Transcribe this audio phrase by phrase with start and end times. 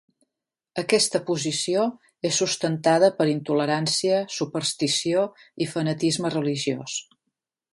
[0.81, 1.83] Aquesta posició
[2.31, 5.27] és sustentada per intolerància, superstició
[5.67, 6.99] i fanatisme religiós.